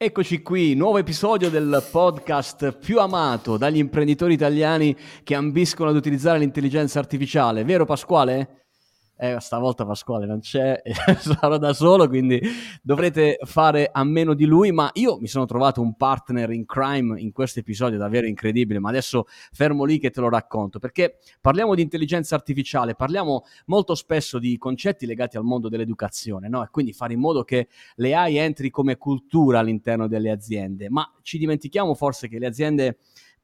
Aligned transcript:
Eccoci 0.00 0.42
qui, 0.42 0.74
nuovo 0.76 0.98
episodio 0.98 1.50
del 1.50 1.84
podcast 1.90 2.70
più 2.70 3.00
amato 3.00 3.56
dagli 3.56 3.78
imprenditori 3.78 4.32
italiani 4.32 4.96
che 5.24 5.34
ambiscono 5.34 5.90
ad 5.90 5.96
utilizzare 5.96 6.38
l'intelligenza 6.38 7.00
artificiale, 7.00 7.64
vero 7.64 7.84
Pasquale? 7.84 8.67
Eh, 9.20 9.40
stavolta 9.40 9.84
Pasquale 9.84 10.26
non 10.26 10.38
c'è, 10.38 10.80
sarò 11.18 11.58
da 11.58 11.72
solo, 11.72 12.06
quindi 12.06 12.40
dovrete 12.82 13.38
fare 13.42 13.90
a 13.92 14.04
meno 14.04 14.32
di 14.32 14.44
lui, 14.44 14.70
ma 14.70 14.88
io 14.94 15.18
mi 15.18 15.26
sono 15.26 15.44
trovato 15.44 15.80
un 15.80 15.96
partner 15.96 16.50
in 16.52 16.64
crime 16.64 17.20
in 17.20 17.32
questo 17.32 17.58
episodio 17.58 17.98
davvero 17.98 18.28
incredibile, 18.28 18.78
ma 18.78 18.90
adesso 18.90 19.26
fermo 19.52 19.84
lì 19.84 19.98
che 19.98 20.10
te 20.10 20.20
lo 20.20 20.28
racconto, 20.28 20.78
perché 20.78 21.18
parliamo 21.40 21.74
di 21.74 21.82
intelligenza 21.82 22.36
artificiale, 22.36 22.94
parliamo 22.94 23.44
molto 23.66 23.96
spesso 23.96 24.38
di 24.38 24.56
concetti 24.56 25.04
legati 25.04 25.36
al 25.36 25.44
mondo 25.44 25.68
dell'educazione, 25.68 26.48
no? 26.48 26.62
E 26.62 26.68
quindi 26.70 26.92
fare 26.92 27.12
in 27.12 27.20
modo 27.20 27.42
che 27.42 27.68
l'AI 27.96 28.36
entri 28.36 28.70
come 28.70 28.96
cultura 28.96 29.58
all'interno 29.58 30.06
delle 30.06 30.30
aziende, 30.30 30.88
ma 30.88 31.12
ci 31.22 31.38
dimentichiamo 31.38 31.94
forse 31.94 32.28
che 32.28 32.38
le 32.38 32.46
aziende 32.46 32.98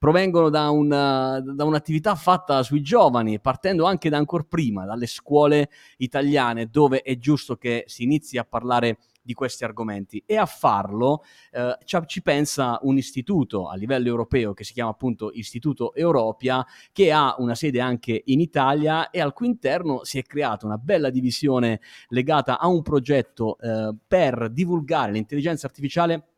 provengono 0.04 0.50
da, 0.50 0.68
una, 0.68 1.40
da, 1.40 1.64
un'attività 1.64 2.14
fatta 2.14 2.62
sui 2.62 2.82
giovani, 2.82 3.40
partendo 3.40 3.86
anche 3.86 4.10
da 4.10 4.18
ancora 4.18 4.44
prima, 4.46 4.84
dalle 4.84 5.06
scuole 5.06 5.70
italiane, 5.96 6.66
dove 6.66 7.00
è 7.00 7.16
giusto 7.16 7.56
che 7.56 7.84
si 7.86 8.02
inizi 8.02 8.36
a 8.36 8.44
parlare 8.44 8.98
di 9.22 9.32
questi 9.32 9.64
argomenti. 9.64 10.22
E 10.26 10.36
a 10.36 10.44
farlo 10.44 11.24
eh, 11.52 11.78
ci 12.04 12.20
pensa 12.20 12.78
un 12.82 12.98
istituto 12.98 13.66
a 13.66 13.76
livello 13.76 14.08
europeo 14.08 14.52
che 14.52 14.64
si 14.64 14.74
chiama 14.74 14.90
appunto 14.90 15.30
Istituto 15.32 15.94
Europea 15.94 16.62
che 16.92 17.10
ha 17.10 17.34
una 17.38 17.54
sede 17.54 17.80
anche 17.80 18.24
in 18.26 18.40
Italia 18.40 19.08
e 19.08 19.22
al 19.22 19.32
cui 19.32 19.46
interno 19.46 20.04
si 20.04 20.18
è 20.18 20.22
creata 20.22 20.66
una 20.66 20.76
bella 20.76 21.08
divisione 21.08 21.80
legata 22.08 22.58
a 22.58 22.66
un 22.66 22.82
progetto 22.82 23.56
eh, 23.58 23.94
per 24.06 24.50
divulgare 24.50 25.12
l'intelligenza 25.12 25.66
artificiale 25.66 26.33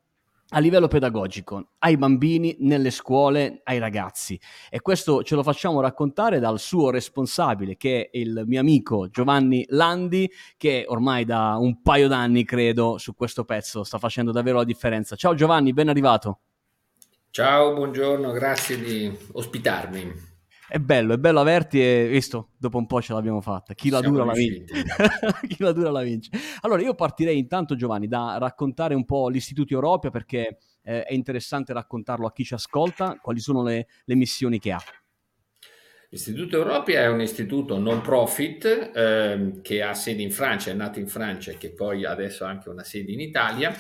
a 0.50 0.58
livello 0.60 0.86
pedagogico, 0.86 1.70
ai 1.78 1.96
bambini, 1.96 2.56
nelle 2.60 2.90
scuole, 2.90 3.60
ai 3.64 3.78
ragazzi. 3.78 4.38
E 4.70 4.80
questo 4.80 5.22
ce 5.22 5.34
lo 5.34 5.42
facciamo 5.42 5.80
raccontare 5.80 6.38
dal 6.38 6.58
suo 6.58 6.90
responsabile, 6.90 7.76
che 7.76 8.08
è 8.10 8.18
il 8.18 8.44
mio 8.46 8.60
amico 8.60 9.08
Giovanni 9.08 9.64
Landi, 9.68 10.30
che 10.56 10.84
ormai 10.86 11.24
da 11.24 11.56
un 11.58 11.82
paio 11.82 12.08
d'anni, 12.08 12.44
credo, 12.44 12.98
su 12.98 13.14
questo 13.14 13.44
pezzo 13.44 13.82
sta 13.82 13.98
facendo 13.98 14.30
davvero 14.30 14.58
la 14.58 14.64
differenza. 14.64 15.16
Ciao 15.16 15.34
Giovanni, 15.34 15.72
ben 15.72 15.88
arrivato. 15.88 16.40
Ciao, 17.30 17.74
buongiorno, 17.74 18.30
grazie 18.32 18.80
di 18.80 19.14
ospitarmi. 19.32 20.35
È 20.68 20.78
bello, 20.78 21.14
è 21.14 21.18
bello 21.18 21.38
averti 21.38 21.80
e 21.80 22.08
visto, 22.08 22.50
dopo 22.58 22.78
un 22.78 22.86
po' 22.86 23.00
ce 23.00 23.12
l'abbiamo 23.12 23.40
fatta. 23.40 23.72
Chi 23.74 23.88
la 23.88 24.00
dura 24.00 24.24
la 24.24 24.32
vince. 24.32 24.84
Chi 25.46 25.56
la 25.58 25.72
dura 25.72 25.90
la 25.90 26.02
vince. 26.02 26.30
Allora, 26.62 26.82
io 26.82 26.94
partirei 26.94 27.38
intanto, 27.38 27.76
Giovanni, 27.76 28.08
da 28.08 28.36
raccontare 28.38 28.94
un 28.94 29.04
po' 29.04 29.28
l'Istituto 29.28 29.74
Europea 29.74 30.10
perché 30.10 30.58
eh, 30.82 31.04
è 31.04 31.14
interessante 31.14 31.72
raccontarlo 31.72 32.26
a 32.26 32.32
chi 32.32 32.44
ci 32.44 32.54
ascolta, 32.54 33.16
quali 33.20 33.38
sono 33.38 33.62
le, 33.62 33.86
le 34.04 34.14
missioni 34.16 34.58
che 34.58 34.72
ha. 34.72 34.82
L'Istituto 36.08 36.56
Europea 36.56 37.02
è 37.02 37.08
un 37.08 37.20
istituto 37.20 37.78
non 37.78 38.00
profit 38.00 38.64
eh, 38.64 39.60
che 39.62 39.82
ha 39.82 39.94
sede 39.94 40.22
in 40.22 40.30
Francia, 40.30 40.70
è 40.70 40.74
nato 40.74 40.98
in 40.98 41.08
Francia 41.08 41.50
e 41.50 41.56
che 41.56 41.70
poi 41.70 42.04
adesso 42.04 42.44
ha 42.44 42.48
anche 42.48 42.68
una 42.68 42.84
sede 42.84 43.12
in 43.12 43.20
Italia 43.20 43.76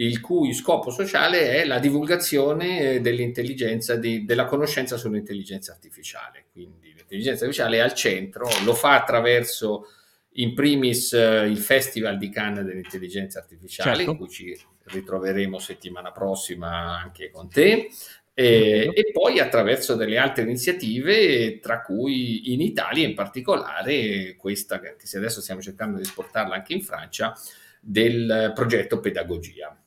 il 0.00 0.20
cui 0.20 0.54
scopo 0.54 0.90
sociale 0.90 1.50
è 1.50 1.64
la 1.64 1.78
divulgazione 1.78 2.94
eh, 2.94 3.00
dell'intelligenza, 3.00 3.96
di, 3.96 4.24
della 4.24 4.46
conoscenza 4.46 4.96
sull'intelligenza 4.96 5.72
artificiale. 5.72 6.46
Quindi 6.52 6.94
l'intelligenza 6.94 7.44
artificiale 7.44 7.76
è 7.76 7.80
al 7.80 7.94
centro, 7.94 8.48
lo 8.64 8.74
fa 8.74 8.94
attraverso 8.94 9.86
in 10.34 10.54
primis 10.54 11.12
eh, 11.12 11.44
il 11.46 11.58
Festival 11.58 12.16
di 12.16 12.30
Cannes 12.30 12.64
dell'intelligenza 12.64 13.40
artificiale, 13.40 13.96
certo. 13.96 14.10
in 14.12 14.16
cui 14.16 14.28
ci 14.28 14.58
ritroveremo 14.84 15.58
settimana 15.58 16.12
prossima 16.12 16.98
anche 16.98 17.30
con 17.30 17.50
te, 17.50 17.90
e, 18.32 18.90
e, 18.94 19.10
poi 19.12 19.38
attraverso 19.38 19.96
delle 19.96 20.16
altre 20.16 20.44
iniziative, 20.44 21.58
tra 21.58 21.82
cui 21.82 22.54
in 22.54 22.62
Italia 22.62 23.06
in 23.06 23.14
particolare 23.14 24.34
questa, 24.36 24.80
che 24.80 24.96
adesso 25.14 25.42
stiamo 25.42 25.60
cercando 25.60 25.96
di 25.96 26.04
esportarla 26.04 26.54
anche 26.54 26.72
in 26.72 26.80
Francia, 26.80 27.34
del 27.80 28.52
progetto 28.54 29.00
Pedagogia. 29.00 29.79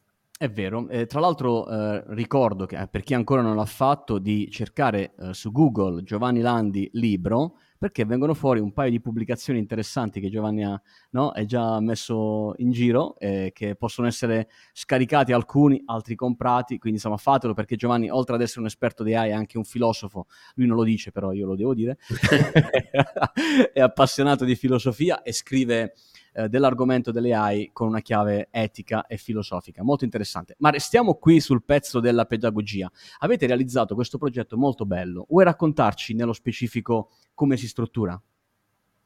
È 0.44 0.52
vero, 0.52 0.90
eh, 0.90 1.06
tra 1.06 1.22
l'altro 1.22 1.66
eh, 1.70 2.04
ricordo 2.08 2.66
che 2.66 2.78
eh, 2.78 2.90
per 2.90 3.02
chi 3.04 3.14
ancora 3.14 3.42
non 3.42 3.56
l'ha 3.56 3.64
fatto 3.64 4.20
di 4.20 4.52
cercare 4.52 5.14
eh, 5.18 5.34
su 5.34 5.54
Google 5.54 6.04
Giovanni 6.04 6.42
Landi 6.42 6.90
libro 6.96 7.60
perché 7.78 8.04
vengono 8.04 8.34
fuori 8.34 8.60
un 8.60 8.74
paio 8.74 8.92
di 8.92 9.00
pubblicazioni 9.00 9.58
interessanti 9.58 10.20
che 10.20 10.30
Giovanni 10.30 10.66
ha 10.66 10.82
no, 11.12 11.32
è 11.32 11.46
già 11.46 11.80
messo 11.80 12.56
in 12.58 12.72
giro 12.72 13.18
e 13.20 13.52
che 13.54 13.76
possono 13.76 14.06
essere 14.06 14.50
scaricati 14.74 15.32
alcuni, 15.32 15.82
altri 15.86 16.16
comprati, 16.16 16.78
quindi 16.78 16.98
insomma 16.98 17.16
fatelo 17.16 17.54
perché 17.54 17.78
Giovanni 17.78 18.10
oltre 18.10 18.36
ad 18.36 18.42
essere 18.42 18.60
un 18.60 18.66
esperto 18.66 19.04
di 19.04 19.16
AI 19.16 19.30
è 19.30 19.34
anche 19.34 19.58
un 19.58 19.64
filosofo, 19.64 20.28
lui 20.56 20.68
non 20.68 20.76
lo 20.76 20.84
dice 20.84 21.14
però 21.14 21.32
io 21.32 21.46
lo 21.46 21.56
devo 21.56 21.74
dire, 21.74 21.98
è 23.72 23.80
appassionato 23.80 24.44
di 24.44 24.56
filosofia 24.56 25.22
e 25.22 25.32
scrive 25.32 25.94
eh, 26.34 26.50
dell'argomento 26.50 27.12
delle 27.12 27.34
AI 27.34 27.70
con 27.72 27.88
una 27.88 28.02
chiave 28.02 28.48
etica 28.52 29.06
e 29.08 29.18
filosofica. 29.18 29.84
Molto 29.84 30.04
interessante. 30.04 30.56
Ma 30.60 30.70
restiamo 30.70 31.16
qui 31.16 31.40
sul 31.40 31.64
pezzo 31.64 32.00
della 32.00 32.26
pedagogia. 32.26 32.92
Avete 33.20 33.48
realizzato 33.48 33.96
questo 33.96 34.18
progetto 34.18 34.58
molto 34.58 34.86
bello. 34.86 35.26
Vuoi 35.30 35.46
raccontarci 35.46 36.14
nello 36.14 36.34
specifico 36.34 37.12
come 37.34 37.58
si 37.58 37.68
struttura? 37.68 38.20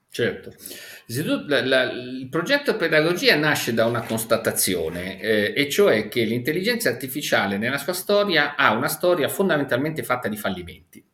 Certo, 0.09 0.53
la, 1.47 1.91
il 1.91 2.27
progetto 2.29 2.77
pedagogia 2.77 3.35
nasce 3.35 3.73
da 3.73 3.85
una 3.85 4.01
constatazione, 4.01 5.19
eh, 5.19 5.53
e 5.55 5.69
cioè 5.69 6.07
che 6.07 6.23
l'intelligenza 6.23 6.89
artificiale 6.89 7.57
nella 7.57 7.77
sua 7.77 7.93
storia 7.93 8.55
ha 8.55 8.71
una 8.71 8.87
storia 8.87 9.27
fondamentalmente 9.27 10.03
fatta 10.03 10.29
di 10.29 10.37
fallimenti 10.37 11.06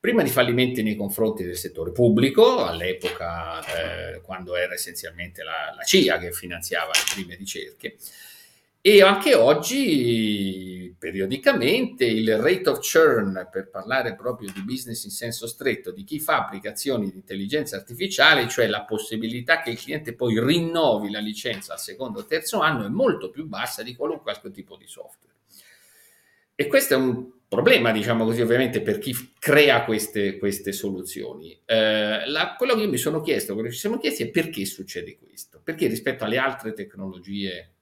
prima 0.00 0.22
di 0.22 0.30
fallimenti 0.30 0.82
nei 0.82 0.96
confronti 0.96 1.44
del 1.44 1.56
settore 1.56 1.90
pubblico, 1.90 2.64
all'epoca 2.64 3.60
eh, 3.64 4.20
quando 4.20 4.54
era 4.54 4.74
essenzialmente 4.74 5.42
la, 5.42 5.74
la, 5.76 5.82
CIA 5.82 6.18
che 6.18 6.32
finanziava 6.32 6.92
le 6.92 7.12
prime 7.14 7.34
ricerche, 7.34 7.96
e 8.80 9.02
anche 9.02 9.34
oggi 9.34 10.94
periodicamente 10.96 12.04
il 12.04 12.38
rate 12.38 12.70
of 12.70 12.78
churn, 12.80 13.48
per 13.50 13.70
parlare 13.70 14.14
proprio 14.14 14.52
di 14.52 14.62
business 14.62 15.02
in 15.04 15.10
senso 15.10 15.48
stretto, 15.48 15.90
di 15.90 16.04
chi 16.04 16.20
fa 16.20 16.38
applicazioni 16.38 17.10
di 17.10 17.16
intelligenza 17.16 17.76
artificiale, 17.76 18.48
cioè 18.48 18.68
la 18.68 18.84
possibilità 18.84 19.60
che 19.60 19.70
il 19.70 19.80
cliente 19.80 20.14
poi 20.14 20.40
rinnovi 20.40 21.10
la 21.10 21.18
licenza 21.18 21.72
al 21.72 21.80
secondo 21.80 22.20
o 22.20 22.24
terzo 22.24 22.60
anno, 22.60 22.86
è 22.86 22.88
molto 22.88 23.30
più 23.30 23.46
bassa 23.46 23.82
di 23.82 23.96
qualunque 23.96 24.30
altro 24.30 24.50
tipo 24.52 24.76
di 24.76 24.86
software. 24.86 25.34
E 26.54 26.66
questo 26.68 26.94
è 26.94 26.96
un 26.96 27.30
problema, 27.48 27.90
diciamo 27.92 28.24
così, 28.24 28.42
ovviamente 28.42 28.82
per 28.82 28.98
chi 28.98 29.14
crea 29.38 29.84
queste, 29.84 30.36
queste 30.36 30.72
soluzioni. 30.72 31.58
Eh, 31.64 32.28
la, 32.28 32.54
quello 32.56 32.74
che 32.74 32.82
io 32.82 32.88
mi 32.88 32.98
sono 32.98 33.20
chiesto, 33.22 33.54
quello 33.54 33.68
che 33.68 33.74
ci 33.74 33.80
siamo 33.80 33.98
chiesti 33.98 34.24
è 34.24 34.30
perché 34.30 34.66
succede 34.66 35.16
questo? 35.16 35.60
Perché 35.64 35.86
rispetto 35.86 36.24
alle 36.24 36.36
altre 36.36 36.74
tecnologie 36.74 37.72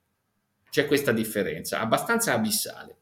c'è 0.71 0.87
questa 0.87 1.13
differenza 1.13 1.81
abbastanza 1.81 2.33
abissale. 2.33 2.99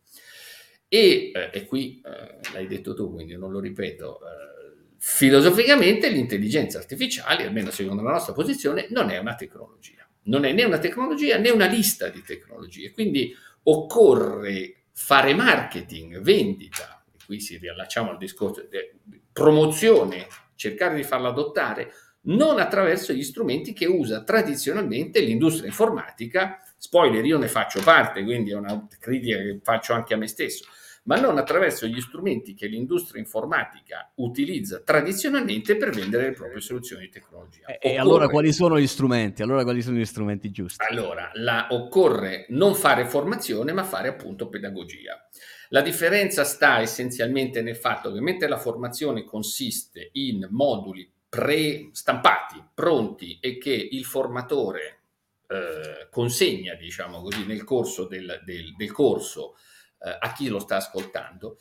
E, 0.88 1.32
eh, 1.34 1.50
e 1.52 1.66
qui 1.66 2.00
eh, 2.04 2.52
l'hai 2.52 2.66
detto 2.66 2.94
tu, 2.94 3.12
quindi 3.12 3.36
non 3.36 3.50
lo 3.50 3.60
ripeto, 3.60 4.20
eh, 4.20 4.94
filosoficamente 4.96 6.08
l'intelligenza 6.08 6.78
artificiale, 6.78 7.44
almeno 7.44 7.70
secondo 7.70 8.02
la 8.02 8.12
nostra 8.12 8.32
posizione, 8.32 8.86
non 8.90 9.10
è 9.10 9.18
una 9.18 9.34
tecnologia. 9.34 10.08
Non 10.26 10.44
è 10.44 10.52
né 10.52 10.64
una 10.64 10.78
tecnologia 10.78 11.36
né 11.36 11.50
una 11.50 11.66
lista 11.66 12.08
di 12.08 12.22
tecnologie. 12.22 12.90
Quindi 12.90 13.34
occorre 13.64 14.83
fare 14.94 15.34
marketing, 15.34 16.20
vendita, 16.20 17.04
e 17.12 17.18
qui 17.26 17.40
si 17.40 17.58
riallacciamo 17.58 18.10
al 18.10 18.16
discorso 18.16 18.62
di 18.62 19.20
promozione, 19.32 20.26
cercare 20.54 20.94
di 20.94 21.02
farla 21.02 21.28
adottare, 21.28 21.92
non 22.26 22.58
attraverso 22.58 23.12
gli 23.12 23.22
strumenti 23.22 23.72
che 23.72 23.86
usa 23.86 24.22
tradizionalmente 24.22 25.20
l'industria 25.20 25.68
informatica. 25.68 26.62
Spoiler, 26.78 27.24
io 27.24 27.38
ne 27.38 27.48
faccio 27.48 27.82
parte, 27.82 28.22
quindi 28.22 28.52
è 28.52 28.54
una 28.54 28.86
critica 28.98 29.36
che 29.36 29.60
faccio 29.62 29.92
anche 29.92 30.14
a 30.14 30.16
me 30.16 30.26
stesso 30.26 30.64
ma 31.04 31.20
non 31.20 31.38
attraverso 31.38 31.86
gli 31.86 32.00
strumenti 32.00 32.54
che 32.54 32.66
l'industria 32.66 33.20
informatica 33.20 34.10
utilizza 34.16 34.80
tradizionalmente 34.80 35.76
per 35.76 35.90
vendere 35.90 36.28
le 36.28 36.32
proprie 36.32 36.60
soluzioni 36.60 37.04
di 37.04 37.10
tecnologia. 37.10 37.66
E, 37.66 37.76
occorre... 37.76 37.98
allora 37.98 38.28
quali 38.28 38.52
sono 38.52 38.78
gli 38.78 38.86
strumenti? 38.86 39.42
Allora 39.42 39.62
quali 39.64 39.82
sono 39.82 39.96
gli 39.96 40.04
strumenti 40.04 40.50
giusti? 40.50 40.84
Allora, 40.88 41.30
la, 41.34 41.68
occorre 41.70 42.46
non 42.50 42.74
fare 42.74 43.04
formazione, 43.06 43.72
ma 43.72 43.84
fare 43.84 44.08
appunto 44.08 44.48
pedagogia. 44.48 45.28
La 45.68 45.82
differenza 45.82 46.44
sta 46.44 46.80
essenzialmente 46.80 47.60
nel 47.60 47.76
fatto 47.76 48.12
che 48.12 48.20
mentre 48.20 48.48
la 48.48 48.58
formazione 48.58 49.24
consiste 49.24 50.10
in 50.12 50.46
moduli 50.50 51.10
pre-stampati, 51.28 52.62
pronti 52.72 53.38
e 53.40 53.58
che 53.58 53.72
il 53.72 54.04
formatore 54.04 55.00
eh, 55.48 56.08
consegna, 56.10 56.74
diciamo 56.74 57.20
così, 57.20 57.44
nel 57.44 57.64
corso 57.64 58.06
del, 58.06 58.40
del, 58.44 58.74
del 58.76 58.92
corso 58.92 59.56
eh, 60.04 60.16
a 60.18 60.32
chi 60.32 60.48
lo 60.48 60.58
sta 60.58 60.76
ascoltando. 60.76 61.58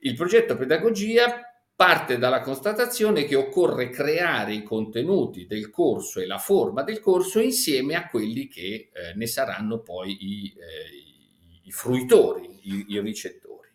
Il 0.00 0.14
progetto 0.14 0.56
pedagogia 0.56 1.48
parte 1.78 2.18
dalla 2.18 2.40
constatazione 2.40 3.24
che 3.24 3.36
occorre 3.36 3.88
creare 3.88 4.52
i 4.52 4.64
contenuti 4.64 5.46
del 5.46 5.70
corso 5.70 6.18
e 6.18 6.26
la 6.26 6.38
forma 6.38 6.82
del 6.82 6.98
corso 6.98 7.38
insieme 7.38 7.94
a 7.94 8.08
quelli 8.08 8.48
che 8.48 8.90
eh, 8.92 9.14
ne 9.14 9.26
saranno 9.28 9.80
poi 9.80 10.16
i, 10.20 10.54
eh, 10.56 11.62
i 11.62 11.70
fruitori, 11.70 12.48
i, 12.62 12.84
i 12.88 13.00
ricettori. 13.00 13.68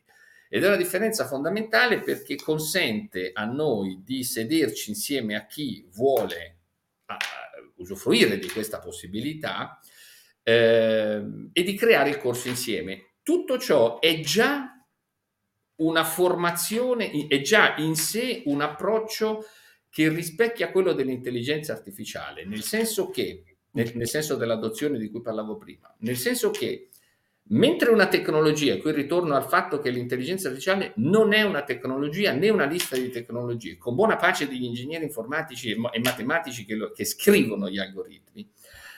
Ed 0.49 0.63
è 0.63 0.67
una 0.67 0.75
differenza 0.75 1.25
fondamentale 1.25 2.01
perché 2.01 2.35
consente 2.35 3.31
a 3.33 3.45
noi 3.45 4.01
di 4.03 4.23
sederci 4.23 4.89
insieme 4.89 5.35
a 5.35 5.45
chi 5.47 5.87
vuole 5.93 6.57
a, 7.05 7.15
a, 7.15 7.19
usufruire 7.77 8.37
di 8.37 8.49
questa 8.49 8.79
possibilità 8.79 9.79
eh, 10.43 11.23
e 11.53 11.63
di 11.63 11.73
creare 11.75 12.09
il 12.09 12.17
corso 12.17 12.49
insieme. 12.49 13.12
Tutto 13.23 13.57
ciò 13.57 13.99
è 13.99 14.19
già 14.19 14.69
una 15.75 16.03
formazione, 16.03 17.27
è 17.27 17.41
già 17.41 17.75
in 17.77 17.95
sé 17.95 18.43
un 18.45 18.61
approccio 18.61 19.45
che 19.89 20.09
rispecchia 20.09 20.71
quello 20.71 20.93
dell'intelligenza 20.93 21.73
artificiale, 21.73 22.45
nel 22.45 22.63
senso 22.63 23.09
che, 23.09 23.57
nel, 23.71 23.91
nel 23.95 24.07
senso 24.07 24.35
dell'adozione 24.35 24.97
di 24.97 25.09
cui 25.09 25.21
parlavo 25.21 25.57
prima, 25.57 25.93
nel 25.99 26.17
senso 26.17 26.51
che 26.51 26.89
Mentre 27.47 27.89
una 27.89 28.07
tecnologia, 28.07 28.77
qui 28.77 28.93
ritorno 28.93 29.35
al 29.35 29.45
fatto 29.45 29.79
che 29.79 29.89
l'intelligenza 29.89 30.47
artificiale 30.47 30.93
non 30.95 31.33
è 31.33 31.41
una 31.41 31.63
tecnologia 31.63 32.31
né 32.31 32.49
una 32.49 32.65
lista 32.65 32.95
di 32.95 33.09
tecnologie, 33.09 33.77
con 33.77 33.95
buona 33.95 34.15
pace 34.15 34.47
degli 34.47 34.63
ingegneri 34.63 35.03
informatici 35.03 35.71
e, 35.71 35.99
matematici 35.99 36.63
che, 36.63 36.75
lo, 36.75 36.91
che 36.91 37.03
scrivono 37.03 37.69
gli 37.69 37.79
algoritmi, 37.79 38.49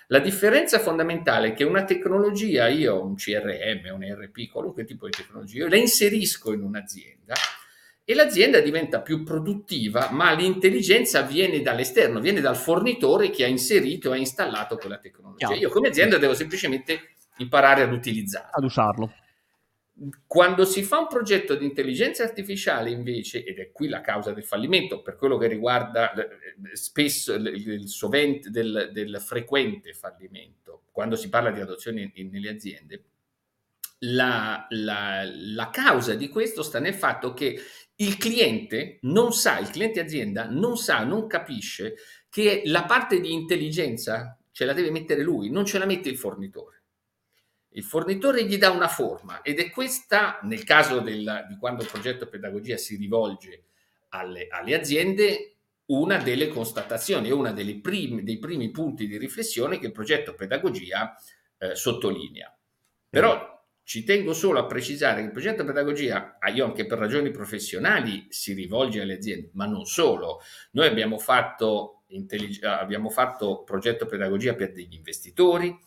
la 0.08 0.20
differenza 0.20 0.80
fondamentale 0.80 1.50
è 1.50 1.54
che 1.54 1.64
una 1.64 1.84
tecnologia, 1.84 2.68
io 2.68 3.04
un 3.04 3.16
CRM, 3.16 3.94
un 3.94 4.04
ERP, 4.04 4.50
qualunque 4.52 4.84
tipo 4.84 5.06
di 5.06 5.12
tecnologia, 5.12 5.64
io 5.64 5.68
la 5.68 5.78
inserisco 5.78 6.54
in 6.54 6.62
un'azienda 6.62 7.34
e 8.04 8.14
l'azienda 8.14 8.60
diventa 8.60 9.02
più 9.02 9.24
produttiva, 9.24 10.10
ma 10.12 10.32
l'intelligenza 10.34 11.22
viene 11.22 11.62
dall'esterno, 11.62 12.20
viene 12.20 12.40
dal 12.40 12.56
fornitore 12.56 13.32
che 13.32 13.44
ha 13.44 13.48
inserito 13.48 14.12
e 14.12 14.18
ha 14.18 14.20
installato 14.20 14.78
quella 14.78 15.00
tecnologia. 15.00 15.56
Io 15.56 15.70
come 15.70 15.88
azienda 15.88 16.20
devo 16.20 16.36
semplicemente 16.36 17.16
imparare 17.38 17.82
ad 17.82 17.92
utilizzarlo. 17.92 18.52
Ad 18.52 18.64
usarlo. 18.64 19.14
Quando 20.28 20.66
si 20.66 20.84
fa 20.84 21.00
un 21.00 21.08
progetto 21.08 21.56
di 21.56 21.64
intelligenza 21.64 22.24
artificiale 22.24 22.90
invece, 22.90 23.46
ed 23.46 23.60
è 23.60 23.72
qui 23.72 23.88
la 23.88 24.02
causa 24.02 24.34
del 24.34 24.44
fallimento 24.44 25.02
per 25.02 25.16
quello 25.16 25.38
che 25.38 25.48
riguarda 25.48 26.14
eh, 26.14 26.76
spesso 26.76 27.34
il 27.34 27.88
sovente 27.88 28.50
del, 28.50 28.90
del 28.92 29.22
frequente 29.22 29.94
fallimento, 29.94 30.84
quando 30.92 31.16
si 31.16 31.30
parla 31.30 31.52
di 31.52 31.62
adozione 31.62 32.12
in, 32.16 32.30
nelle 32.30 32.50
aziende, 32.50 33.04
la, 34.00 34.66
la, 34.70 35.24
la, 35.24 35.70
causa 35.70 36.16
di 36.16 36.28
questo 36.28 36.62
sta 36.62 36.80
nel 36.80 36.94
fatto 36.94 37.34
che 37.34 37.58
il 37.96 38.18
cliente 38.18 39.00
non 39.04 39.32
sa, 39.32 39.60
il 39.60 39.70
cliente 39.70 40.02
azienda 40.02 40.48
non 40.50 40.78
sa, 40.78 41.04
non 41.06 41.28
capisce 41.28 41.96
che 42.30 42.64
la 42.66 42.84
parte 42.84 43.22
di 43.22 43.32
intelligenza 43.32 44.38
ce 44.52 44.66
la 44.66 44.74
deve 44.74 44.92
mettere 44.92 45.24
lui, 45.24 45.50
non 45.50 45.66
ce 45.66 45.78
la 45.78 45.86
mette 45.86 46.10
il 46.10 46.18
fornitore. 46.18 46.75
Il 47.76 47.84
fornitore 47.84 48.46
gli 48.46 48.58
dà 48.58 48.70
una 48.70 48.88
forma 48.88 49.42
ed 49.42 49.60
è 49.60 49.70
questa, 49.70 50.40
nel 50.44 50.64
caso 50.64 51.00
del, 51.00 51.46
di 51.50 51.58
quando 51.58 51.84
il 51.84 51.90
progetto 51.90 52.28
pedagogia 52.28 52.78
si 52.78 52.96
rivolge 52.96 53.66
alle, 54.10 54.48
alle 54.50 54.76
aziende, 54.76 55.56
una 55.88 56.18
delle 56.18 56.48
constatazioni, 56.48 57.30
prime, 57.82 58.24
dei 58.24 58.40
primi 58.40 58.72
punti 58.72 59.08
di 59.08 59.18
riflessione 59.18 59.78
che 59.78 59.88
il 59.88 59.92
progetto 59.92 60.36
pedagogia 60.36 61.16
eh, 61.58 61.76
sottolinea. 61.76 62.58
Però 63.10 63.54
ci 63.84 64.06
tengo 64.06 64.34
solo 64.34 64.60
a 64.60 64.66
precisare 64.66 65.20
che 65.20 65.28
il 65.28 65.32
progetto 65.32 65.66
pedagogia, 65.66 66.38
io 66.54 66.66
anche 66.66 66.86
per 66.86 66.98
ragioni 66.98 67.30
professionali, 67.30 68.26
si 68.30 68.54
rivolge 68.54 69.02
alle 69.02 69.16
aziende, 69.16 69.50
ma 69.54 69.66
non 69.66 69.86
solo. 69.86 70.40
Noi 70.72 70.88
abbiamo 70.88 71.20
fatto, 71.20 72.04
abbiamo 72.62 73.10
fatto 73.10 73.64
progetto 73.64 74.06
pedagogia 74.06 74.56
per 74.56 74.72
degli 74.72 74.96
investitori, 74.96 75.78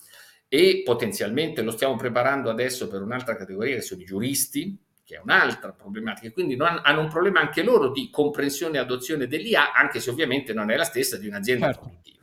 e 0.48 0.82
potenzialmente 0.84 1.62
lo 1.62 1.70
stiamo 1.70 1.96
preparando 1.96 2.48
adesso 2.50 2.88
per 2.88 3.02
un'altra 3.02 3.36
categoria 3.36 3.76
che 3.76 3.82
sono 3.82 4.00
i 4.00 4.04
giuristi, 4.04 4.76
che 5.04 5.16
è 5.16 5.20
un'altra 5.22 5.72
problematica, 5.72 6.30
quindi 6.32 6.56
hanno 6.58 7.00
un 7.00 7.08
problema 7.08 7.40
anche 7.40 7.62
loro 7.62 7.90
di 7.90 8.10
comprensione 8.10 8.76
e 8.76 8.80
adozione 8.80 9.26
dell'IA, 9.26 9.72
anche 9.72 10.00
se 10.00 10.10
ovviamente 10.10 10.52
non 10.52 10.70
è 10.70 10.76
la 10.76 10.84
stessa 10.84 11.16
di 11.16 11.26
un'azienda 11.26 11.66
certo. 11.66 11.80
produttiva. 11.80 12.17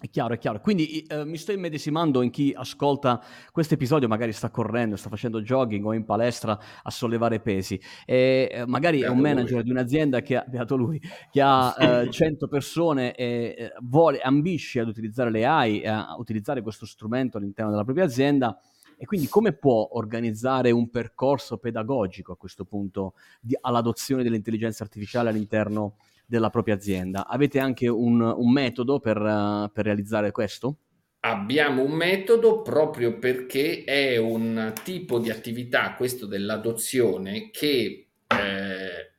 È 0.00 0.08
chiaro, 0.10 0.34
è 0.34 0.38
chiaro. 0.38 0.60
Quindi 0.60 1.02
eh, 1.08 1.24
mi 1.24 1.36
sto 1.36 1.50
immedesimando 1.50 2.22
in 2.22 2.30
chi 2.30 2.54
ascolta 2.56 3.20
questo 3.50 3.74
episodio, 3.74 4.06
magari 4.06 4.30
sta 4.30 4.48
correndo, 4.48 4.94
sta 4.94 5.08
facendo 5.08 5.42
jogging 5.42 5.84
o 5.84 5.92
in 5.92 6.04
palestra 6.04 6.56
a 6.84 6.88
sollevare 6.88 7.40
pesi. 7.40 7.80
E 8.06 8.48
eh, 8.48 8.64
magari 8.64 9.00
beato 9.00 9.12
è 9.12 9.16
un 9.16 9.20
manager 9.20 9.54
lui. 9.54 9.62
di 9.64 9.70
un'azienda 9.72 10.20
che 10.20 10.36
ha, 10.36 10.44
beato 10.46 10.76
lui, 10.76 11.02
che 11.32 11.40
ha 11.40 11.74
eh, 12.06 12.10
100 12.10 12.46
persone 12.46 13.12
e 13.16 13.56
eh, 13.58 13.72
vuole, 13.80 14.20
ambisce 14.20 14.78
ad 14.78 14.86
utilizzare 14.86 15.32
le 15.32 15.44
AI, 15.44 15.84
a 15.84 16.14
utilizzare 16.16 16.62
questo 16.62 16.86
strumento 16.86 17.38
all'interno 17.38 17.72
della 17.72 17.82
propria 17.82 18.04
azienda. 18.04 18.56
E 18.96 19.04
quindi 19.04 19.26
come 19.26 19.52
può 19.52 19.88
organizzare 19.94 20.70
un 20.70 20.90
percorso 20.90 21.58
pedagogico 21.58 22.32
a 22.32 22.36
questo 22.36 22.64
punto 22.64 23.14
di, 23.40 23.56
all'adozione 23.60 24.22
dell'intelligenza 24.22 24.84
artificiale 24.84 25.30
all'interno 25.30 25.96
della 26.28 26.50
propria 26.50 26.74
azienda. 26.74 27.26
Avete 27.26 27.58
anche 27.58 27.88
un, 27.88 28.20
un 28.20 28.52
metodo 28.52 29.00
per, 29.00 29.16
uh, 29.16 29.70
per 29.72 29.86
realizzare 29.86 30.30
questo? 30.30 30.76
Abbiamo 31.20 31.82
un 31.82 31.92
metodo 31.92 32.60
proprio 32.60 33.18
perché 33.18 33.82
è 33.84 34.18
un 34.18 34.72
tipo 34.84 35.18
di 35.18 35.30
attività, 35.30 35.94
questo 35.94 36.26
dell'adozione, 36.26 37.50
che, 37.50 38.08
eh, 38.26 39.10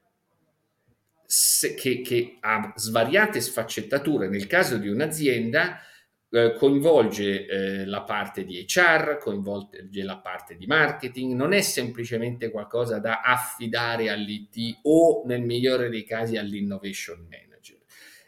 se, 1.25 1.73
che, 1.73 2.01
che 2.01 2.37
ha 2.39 2.71
svariate 2.75 3.41
sfaccettature. 3.41 4.29
Nel 4.29 4.45
caso 4.45 4.77
di 4.77 4.87
un'azienda, 4.87 5.79
eh, 6.31 6.53
coinvolge 6.53 7.45
eh, 7.45 7.85
la 7.85 8.03
parte 8.03 8.43
di 8.45 8.65
HR, 8.67 9.17
coinvolge 9.19 10.03
la 10.03 10.17
parte 10.17 10.55
di 10.55 10.67
marketing, 10.67 11.33
non 11.33 11.53
è 11.53 11.61
semplicemente 11.61 12.51
qualcosa 12.51 12.99
da 12.99 13.21
affidare 13.21 14.09
all'IT 14.09 14.79
o 14.83 15.23
nel 15.25 15.41
migliore 15.41 15.89
dei 15.89 16.03
casi 16.03 16.37
all'innovation 16.37 17.27
manager. 17.29 17.77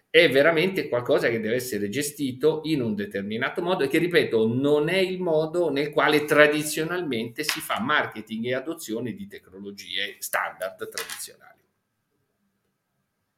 È 0.09 0.29
veramente 0.29 0.89
qualcosa 0.89 1.29
che 1.29 1.39
deve 1.39 1.55
essere 1.55 1.87
gestito 1.87 2.61
in 2.65 2.81
un 2.81 2.95
determinato 2.95 3.61
modo 3.61 3.85
e 3.85 3.87
che, 3.87 3.97
ripeto, 3.97 4.45
non 4.45 4.89
è 4.89 4.97
il 4.97 5.21
modo 5.21 5.69
nel 5.69 5.89
quale 5.89 6.25
tradizionalmente 6.25 7.43
si 7.43 7.61
fa 7.61 7.79
marketing 7.79 8.47
e 8.47 8.55
adozione 8.55 9.13
di 9.13 9.27
tecnologie 9.27 10.17
standard 10.19 10.89
tradizionali. 10.89 11.61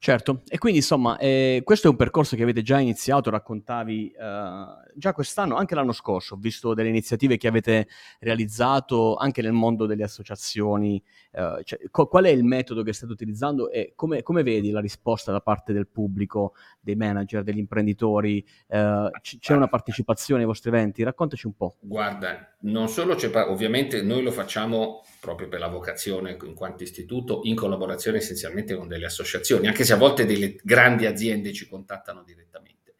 Certo, 0.03 0.41
e 0.49 0.57
quindi 0.57 0.79
insomma, 0.79 1.17
eh, 1.17 1.61
questo 1.63 1.87
è 1.87 1.89
un 1.89 1.95
percorso 1.95 2.35
che 2.35 2.43
avete 2.43 2.61
già 2.61 2.77
iniziato, 2.77 3.29
raccontavi 3.29 4.11
eh, 4.11 4.65
già 4.95 5.13
quest'anno, 5.13 5.55
anche 5.55 5.75
l'anno 5.75 5.93
scorso, 5.93 6.33
ho 6.33 6.37
visto 6.37 6.73
delle 6.73 6.89
iniziative 6.89 7.37
che 7.37 7.47
avete 7.47 7.87
realizzato 8.19 9.15
anche 9.15 9.41
nel 9.41 9.53
mondo 9.53 9.85
delle 9.85 10.03
associazioni. 10.03 11.01
Eh, 11.31 11.61
cioè, 11.63 11.79
co- 11.89 12.07
qual 12.07 12.25
è 12.25 12.29
il 12.31 12.43
metodo 12.43 12.83
che 12.83 12.91
state 12.91 13.13
utilizzando 13.13 13.71
e 13.71 13.93
come, 13.95 14.23
come, 14.23 14.43
vedi 14.43 14.71
la 14.71 14.81
risposta 14.81 15.31
da 15.31 15.39
parte 15.39 15.71
del 15.71 15.87
pubblico, 15.87 16.53
dei 16.81 16.97
manager, 16.97 17.41
degli 17.41 17.59
imprenditori? 17.59 18.45
Eh, 18.67 19.09
c- 19.21 19.39
c'è 19.39 19.55
una 19.55 19.69
partecipazione 19.69 20.41
ai 20.41 20.47
vostri 20.47 20.69
eventi? 20.69 21.01
Raccontaci 21.01 21.47
un 21.47 21.55
po'. 21.55 21.77
Guarda, 21.79 22.52
non 22.63 22.87
solo 22.87 23.15
c'è, 23.15 23.29
ovviamente 23.47 24.01
noi 24.01 24.21
lo 24.21 24.31
facciamo 24.31 25.03
proprio 25.19 25.47
per 25.47 25.59
la 25.59 25.67
vocazione 25.67 26.37
in 26.43 26.53
quanto 26.53 26.83
istituto, 26.83 27.41
in 27.43 27.55
collaborazione 27.55 28.17
essenzialmente 28.17 28.75
con 28.75 28.87
delle 28.87 29.05
associazioni, 29.05 29.67
anche 29.67 29.83
se 29.83 29.93
a 29.93 29.97
volte 29.97 30.25
delle 30.25 30.55
grandi 30.63 31.05
aziende 31.05 31.51
ci 31.51 31.67
contattano 31.67 32.23
direttamente. 32.23 32.95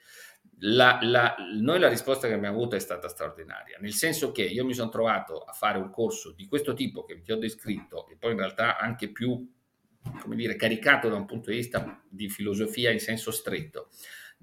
La, 0.65 0.99
la, 1.01 1.35
noi 1.59 1.79
la 1.79 1.89
risposta 1.89 2.27
che 2.27 2.33
abbiamo 2.33 2.55
avuto 2.55 2.75
è 2.75 2.79
stata 2.79 3.07
straordinaria, 3.07 3.77
nel 3.79 3.93
senso 3.93 4.31
che 4.31 4.43
io 4.43 4.65
mi 4.65 4.73
sono 4.73 4.89
trovato 4.89 5.39
a 5.39 5.51
fare 5.51 5.77
un 5.77 5.89
corso 5.89 6.31
di 6.31 6.47
questo 6.47 6.73
tipo 6.73 7.03
che 7.03 7.21
ti 7.21 7.31
ho 7.31 7.37
descritto 7.37 8.07
e 8.09 8.15
poi 8.17 8.31
in 8.31 8.37
realtà 8.37 8.77
anche 8.77 9.11
più, 9.11 9.49
come 10.21 10.35
dire, 10.35 10.55
caricato 10.55 11.09
da 11.09 11.15
un 11.15 11.25
punto 11.25 11.49
di 11.49 11.57
vista 11.57 12.01
di 12.09 12.29
filosofia 12.29 12.91
in 12.91 12.99
senso 12.99 13.31
stretto, 13.31 13.89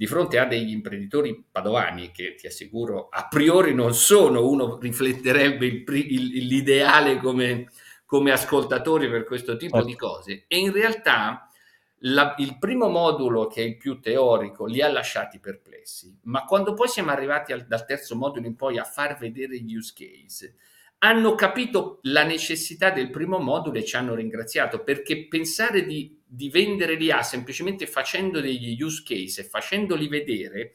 di 0.01 0.07
fronte 0.07 0.39
a 0.39 0.47
degli 0.47 0.71
imprenditori 0.71 1.45
padovani 1.53 2.11
che 2.11 2.35
ti 2.35 2.47
assicuro 2.47 3.11
a 3.11 3.29
priori 3.29 3.75
non 3.75 3.93
sono, 3.93 4.49
uno 4.49 4.79
rifletterebbe 4.79 5.67
il, 5.67 5.85
il, 5.87 6.47
l'ideale 6.47 7.19
come, 7.19 7.69
come 8.07 8.33
ascoltatori 8.33 9.11
per 9.11 9.25
questo 9.25 9.59
tipo 9.59 9.77
certo. 9.77 9.87
di 9.87 9.97
cose 9.97 10.45
e 10.49 10.57
in 10.57 10.73
realtà 10.73 11.51
la, 11.99 12.35
il 12.39 12.57
primo 12.59 12.89
modulo 12.89 13.47
che 13.47 13.61
è 13.61 13.67
il 13.67 13.77
più 13.77 14.01
teorico 14.01 14.65
li 14.65 14.81
ha 14.81 14.91
lasciati 14.91 15.39
perplessi, 15.39 16.19
ma 16.23 16.47
quando 16.47 16.73
poi 16.73 16.89
siamo 16.89 17.11
arrivati 17.11 17.53
al, 17.53 17.67
dal 17.67 17.85
terzo 17.85 18.17
modulo 18.17 18.47
in 18.47 18.57
poi 18.57 18.79
a 18.79 18.85
far 18.85 19.19
vedere 19.19 19.59
gli 19.61 19.77
use 19.77 19.93
case, 19.95 20.57
hanno 21.03 21.35
capito 21.35 21.99
la 22.03 22.25
necessità 22.25 22.91
del 22.91 23.11
primo 23.11 23.39
modulo 23.39 23.79
e 23.79 23.85
ci 23.85 23.97
hanno 23.97 24.15
ringraziato 24.15 24.83
perché 24.83 25.29
pensare 25.29 25.85
di, 25.87 26.21
di 26.27 26.51
vendere 26.51 26.95
l'IA 26.95 27.23
semplicemente 27.23 27.87
facendo 27.87 28.41
degli 28.41 28.81
use 28.83 29.03
case 29.05 29.41
e 29.41 29.45
facendoli 29.45 30.09
vedere 30.09 30.75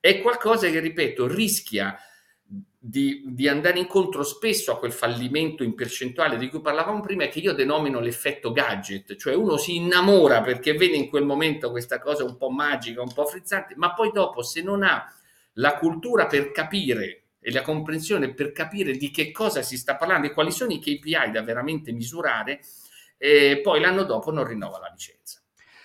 è 0.00 0.20
qualcosa 0.20 0.70
che, 0.70 0.80
ripeto, 0.80 1.26
rischia 1.26 1.98
di, 2.78 3.24
di, 3.26 3.48
andare 3.48 3.78
incontro 3.78 4.22
spesso 4.22 4.70
a 4.70 4.78
quel 4.78 4.92
fallimento 4.92 5.64
in 5.64 5.74
percentuale 5.74 6.38
di 6.38 6.48
cui 6.48 6.60
parlavamo 6.60 7.00
prima 7.00 7.24
e 7.24 7.28
che 7.28 7.40
io 7.40 7.52
denomino 7.52 7.98
l'effetto 7.98 8.52
gadget, 8.52 9.16
cioè 9.16 9.34
uno 9.34 9.56
si 9.56 9.74
innamora 9.74 10.40
perché 10.42 10.74
vede 10.74 10.96
in 10.96 11.08
quel 11.08 11.24
momento 11.24 11.70
questa 11.70 11.98
cosa 11.98 12.22
un 12.22 12.36
po' 12.36 12.50
magica, 12.50 13.02
un 13.02 13.12
po' 13.12 13.26
frizzante, 13.26 13.74
ma 13.76 13.92
poi 13.92 14.12
dopo 14.12 14.42
se 14.42 14.62
non 14.62 14.84
ha 14.84 15.12
la 15.54 15.76
cultura 15.76 16.26
per 16.26 16.52
capire 16.52 17.25
e 17.46 17.52
la 17.52 17.62
comprensione 17.62 18.34
per 18.34 18.50
capire 18.50 18.96
di 18.96 19.12
che 19.12 19.30
cosa 19.30 19.62
si 19.62 19.76
sta 19.78 19.94
parlando 19.94 20.26
e 20.26 20.32
quali 20.32 20.50
sono 20.50 20.72
i 20.72 20.80
KPI 20.80 21.30
da 21.30 21.42
veramente 21.42 21.92
misurare, 21.92 22.58
e 23.16 23.60
poi 23.62 23.80
l'anno 23.80 24.02
dopo 24.02 24.32
non 24.32 24.44
rinnova 24.44 24.80
la 24.80 24.90
licenza 24.90 25.40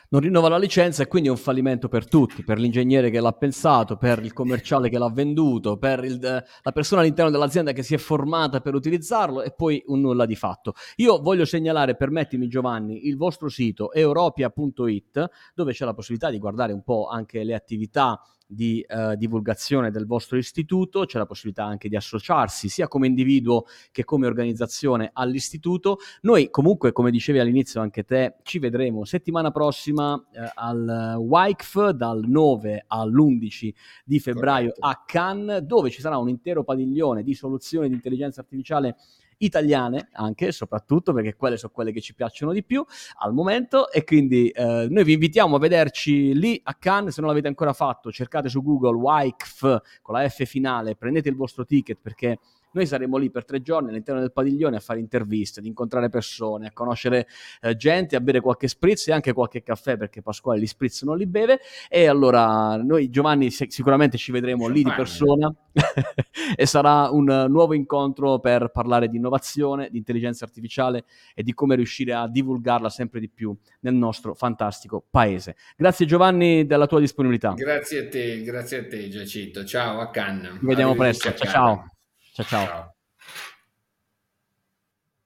non 0.10 0.20
rinnova 0.20 0.50
la 0.50 0.58
licenza 0.58 1.04
e 1.04 1.08
quindi 1.08 1.30
è 1.30 1.32
un 1.32 1.38
fallimento 1.38 1.88
per 1.88 2.06
tutti, 2.06 2.44
per 2.44 2.60
l'ingegnere 2.60 3.10
che 3.10 3.22
l'ha 3.22 3.32
pensato, 3.32 3.96
per 3.96 4.20
il 4.22 4.34
commerciale 4.34 4.90
che 4.90 4.98
l'ha 4.98 5.10
venduto, 5.10 5.78
per 5.78 6.04
il, 6.04 6.20
la 6.20 6.72
persona 6.74 7.00
all'interno 7.00 7.32
dell'azienda 7.32 7.72
che 7.72 7.82
si 7.82 7.94
è 7.94 7.98
formata 7.98 8.60
per 8.60 8.74
utilizzarlo 8.74 9.42
e 9.42 9.54
poi 9.54 9.82
un 9.86 10.02
nulla 10.02 10.26
di 10.26 10.36
fatto. 10.36 10.74
Io 10.98 11.22
voglio 11.22 11.46
segnalare, 11.46 11.96
permettimi 11.96 12.50
Giovanni, 12.50 13.08
il 13.08 13.16
vostro 13.16 13.48
sito 13.48 13.94
europia.it 13.94 15.30
dove 15.54 15.72
c'è 15.72 15.86
la 15.86 15.94
possibilità 15.94 16.30
di 16.30 16.40
guardare 16.40 16.74
un 16.74 16.84
po' 16.84 17.08
anche 17.08 17.46
le 17.46 17.54
attività 17.54 18.22
di 18.52 18.82
eh, 18.82 19.16
divulgazione 19.16 19.92
del 19.92 20.06
vostro 20.06 20.38
istituto, 20.38 21.06
c'è 21.06 21.18
la 21.18 21.26
possibilità 21.26 21.64
anche 21.64 21.88
di 21.88 21.96
associarsi 21.96 22.68
sia 22.68 22.88
come 22.88 23.08
individuo 23.08 23.66
che 23.92 24.04
come 24.04 24.28
organizzazione 24.28 25.10
all'istituto. 25.14 26.00
Noi 26.22 26.50
comunque, 26.50 26.92
come 26.92 27.12
dicevi 27.12 27.40
all'inizio 27.40 27.80
anche 27.82 28.04
te, 28.04 28.36
ci 28.44 28.60
vedremo 28.60 29.06
settimana 29.06 29.52
prossima 29.52 30.22
eh, 30.34 30.52
al 30.56 31.16
WICF 31.18 31.90
dal 31.90 32.24
9 32.28 32.86
all'11 32.88 33.72
di 34.04 34.20
febbraio 34.20 34.74
Corretto. 34.74 34.86
a 34.86 35.04
Cannes, 35.06 35.60
dove 35.60 35.90
ci 35.90 36.02
sarà 36.02 36.18
un 36.18 36.28
intero 36.28 36.64
padiglione 36.64 37.24
di 37.24 37.34
soluzioni 37.34 37.88
di 37.88 37.96
intelligenza 37.96 38.42
artificiale 38.42 38.98
italiane 39.42 40.10
anche 40.14 40.52
soprattutto 40.52 41.14
perché 41.14 41.36
quelle 41.36 41.58
sono 41.58 41.72
quelle 41.72 41.92
che 41.92 42.02
ci 42.02 42.14
piacciono 42.14 42.52
di 42.52 42.64
più 42.64 42.84
al 43.20 43.34
momento. 43.34 43.92
E 43.92 44.04
quindi 44.04 44.50
eh, 44.50 44.88
noi 44.90 45.04
vi 45.04 45.14
invitiamo 45.14 45.56
a 45.56 45.60
vederci 45.60 46.34
lì 46.34 46.60
a 46.64 46.74
Cannes 46.76 47.14
se 47.14 47.22
non 47.22 47.30
l'avete 47.30 47.48
ancora 47.48 47.74
fatto 47.74 48.12
cercate 48.12 48.50
su 48.50 48.62
Google 48.62 48.96
WICF 48.96 49.82
con 50.02 50.16
la 50.16 50.28
F 50.28 50.44
finale 50.46 50.96
prendete 50.96 51.30
il 51.30 51.36
vostro 51.36 51.66
ticket 51.66 52.00
perché 52.02 52.40
noi 52.74 52.86
saremo 52.86 53.18
lì 53.18 53.30
per 53.30 53.46
tre 53.46 53.62
giorni 53.62 53.90
all'interno 53.90 54.22
del 54.22 54.32
padiglione 54.32 54.78
a 54.78 54.80
fare 54.80 55.00
interviste, 55.00 55.60
ad 55.60 55.66
incontrare 55.66 56.10
persone, 56.10 56.68
a 56.68 56.72
conoscere 56.72 57.28
eh, 57.62 57.76
gente, 57.76 58.16
a 58.16 58.22
bere 58.22 58.40
qualche 58.40 58.68
spritz 58.68 59.08
e 59.08 59.12
anche 59.12 59.34
qualche 59.34 59.62
caffè 59.62 59.98
perché 59.98 60.22
Pasquale 60.22 60.60
gli 60.60 60.68
spritz 60.68 61.04
non 61.04 61.18
li 61.18 61.26
beve. 61.26 61.60
E 61.90 62.08
allora 62.08 62.78
noi, 62.78 63.10
Giovanni, 63.10 63.52
sicuramente 63.52 64.18
ci 64.18 64.32
vedremo 64.32 64.68
lì 64.68 64.84
di 64.84 64.92
persona 64.96 65.54
e 66.56 66.66
sarà 66.66 67.10
un 67.10 67.48
nuovo 67.50 67.74
incontro 67.74 68.40
per 68.40 68.70
parlare 68.72 69.08
di 69.08 69.18
innovazione, 69.18 69.90
di 69.90 69.98
intelligenza 69.98 70.46
artificiale 70.46 71.06
e 71.36 71.44
di 71.44 71.54
come 71.54 71.76
riuscire 71.76 72.14
a 72.14 72.28
divulgarla 72.28 72.90
sempre 72.90 73.20
di 73.20 73.30
più 73.30 73.56
nel 73.82 73.94
nostro 73.94 74.34
fantastico 74.34 75.04
paese. 75.10 75.56
Grazie 75.76 76.06
Giovanni 76.06 76.66
della 76.66 76.88
tua 76.88 77.00
disponibilità. 77.00 77.54
Grazie 77.54 78.06
a 78.06 78.08
te, 78.08 78.42
grazie 78.42 78.80
a 78.80 78.88
te 78.88 79.10
Giacinto. 79.10 79.64
Ciao 79.66 80.00
a 80.00 80.10
Cannes. 80.10 80.60
Ci 80.60 80.66
vediamo 80.66 80.96
presto. 80.96 81.34
ciao. 81.34 81.52
ciao. 81.52 81.91
Ciao 82.34 82.46
ciao. 82.46 82.66
ciao. 82.66 82.96